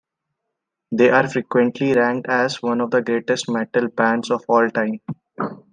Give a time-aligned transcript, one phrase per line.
[0.91, 4.99] They are frequently ranked as one of the greatest metal bands of all time.